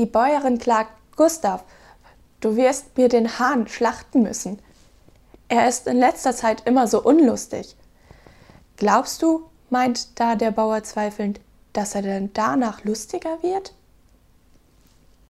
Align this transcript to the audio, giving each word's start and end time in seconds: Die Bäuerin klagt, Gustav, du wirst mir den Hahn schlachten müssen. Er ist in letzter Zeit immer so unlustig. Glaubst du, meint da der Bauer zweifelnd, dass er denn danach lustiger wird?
Die 0.00 0.06
Bäuerin 0.06 0.58
klagt, 0.58 0.92
Gustav, 1.14 1.62
du 2.40 2.56
wirst 2.56 2.96
mir 2.96 3.10
den 3.10 3.38
Hahn 3.38 3.68
schlachten 3.68 4.22
müssen. 4.22 4.58
Er 5.48 5.68
ist 5.68 5.86
in 5.86 5.98
letzter 5.98 6.34
Zeit 6.34 6.66
immer 6.66 6.86
so 6.86 7.02
unlustig. 7.02 7.76
Glaubst 8.78 9.20
du, 9.20 9.50
meint 9.68 10.18
da 10.18 10.36
der 10.36 10.52
Bauer 10.52 10.82
zweifelnd, 10.84 11.38
dass 11.74 11.94
er 11.94 12.00
denn 12.00 12.32
danach 12.32 12.82
lustiger 12.82 13.42
wird? 13.42 13.74